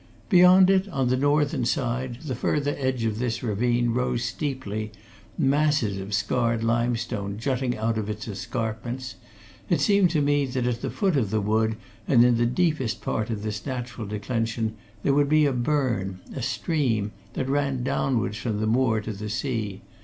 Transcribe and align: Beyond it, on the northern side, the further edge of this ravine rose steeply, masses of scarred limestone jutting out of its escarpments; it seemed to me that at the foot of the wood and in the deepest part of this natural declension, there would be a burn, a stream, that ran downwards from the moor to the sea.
Beyond 0.29 0.71
it, 0.71 0.87
on 0.89 1.09
the 1.09 1.15
northern 1.15 1.63
side, 1.63 2.23
the 2.23 2.33
further 2.33 2.73
edge 2.79 3.03
of 3.05 3.19
this 3.19 3.43
ravine 3.43 3.89
rose 3.91 4.23
steeply, 4.23 4.91
masses 5.37 5.99
of 5.99 6.15
scarred 6.15 6.63
limestone 6.63 7.37
jutting 7.37 7.77
out 7.77 7.99
of 7.99 8.09
its 8.09 8.27
escarpments; 8.27 9.13
it 9.69 9.79
seemed 9.79 10.09
to 10.09 10.19
me 10.19 10.47
that 10.47 10.65
at 10.65 10.81
the 10.81 10.89
foot 10.89 11.15
of 11.15 11.29
the 11.29 11.39
wood 11.39 11.75
and 12.07 12.23
in 12.25 12.37
the 12.37 12.47
deepest 12.47 12.99
part 13.03 13.29
of 13.29 13.43
this 13.43 13.63
natural 13.67 14.07
declension, 14.07 14.73
there 15.03 15.13
would 15.13 15.29
be 15.29 15.45
a 15.45 15.53
burn, 15.53 16.19
a 16.35 16.41
stream, 16.41 17.11
that 17.33 17.47
ran 17.47 17.83
downwards 17.83 18.37
from 18.39 18.59
the 18.59 18.65
moor 18.65 19.01
to 19.01 19.13
the 19.13 19.29
sea. 19.29 19.83